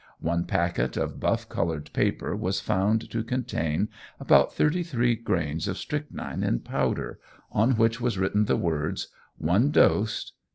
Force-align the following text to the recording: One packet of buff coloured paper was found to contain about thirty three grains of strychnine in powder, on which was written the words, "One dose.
One 0.21 0.45
packet 0.45 0.97
of 0.97 1.19
buff 1.19 1.47
coloured 1.47 1.93
paper 1.93 2.35
was 2.35 2.59
found 2.59 3.07
to 3.11 3.23
contain 3.23 3.87
about 4.19 4.51
thirty 4.51 4.81
three 4.81 5.13
grains 5.13 5.67
of 5.67 5.77
strychnine 5.77 6.41
in 6.41 6.61
powder, 6.61 7.19
on 7.51 7.73
which 7.73 8.01
was 8.01 8.17
written 8.17 8.45
the 8.45 8.57
words, 8.57 9.09
"One 9.37 9.69
dose. 9.69 10.31